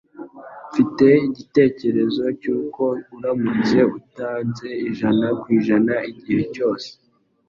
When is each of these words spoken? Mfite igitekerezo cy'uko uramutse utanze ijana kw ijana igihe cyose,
Mfite 0.69 1.05
igitekerezo 1.27 2.23
cy'uko 2.41 2.83
uramutse 3.15 3.77
utanze 3.99 4.69
ijana 4.89 5.27
kw 5.39 5.45
ijana 5.57 5.95
igihe 6.11 6.43
cyose, 6.55 6.89